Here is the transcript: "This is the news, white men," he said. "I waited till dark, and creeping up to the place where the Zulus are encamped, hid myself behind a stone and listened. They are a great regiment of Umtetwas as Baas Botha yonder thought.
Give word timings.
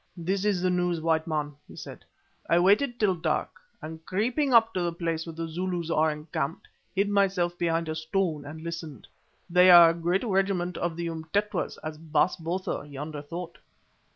"This 0.17 0.45
is 0.45 0.63
the 0.63 0.71
news, 0.71 0.99
white 0.99 1.27
men," 1.27 1.53
he 1.67 1.75
said. 1.75 2.03
"I 2.49 2.57
waited 2.57 2.99
till 2.99 3.13
dark, 3.13 3.59
and 3.83 4.03
creeping 4.03 4.51
up 4.51 4.73
to 4.73 4.81
the 4.81 4.91
place 4.91 5.27
where 5.27 5.35
the 5.35 5.47
Zulus 5.47 5.91
are 5.91 6.09
encamped, 6.09 6.67
hid 6.95 7.07
myself 7.07 7.55
behind 7.59 7.87
a 7.87 7.93
stone 7.93 8.43
and 8.43 8.61
listened. 8.63 9.05
They 9.47 9.69
are 9.69 9.91
a 9.91 9.93
great 9.93 10.23
regiment 10.23 10.75
of 10.75 10.93
Umtetwas 10.97 11.77
as 11.83 11.99
Baas 11.99 12.35
Botha 12.37 12.83
yonder 12.89 13.21
thought. 13.21 13.59